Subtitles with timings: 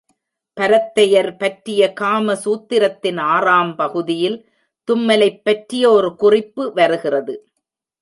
[0.59, 4.49] பரத்தையர் பற்றிய காம சூத்திரத்தின் ஆறாம் பகுதியில்
[4.87, 7.35] தும்மலைப் பற்றிய ஒரு குறிப்பு வருகிறது.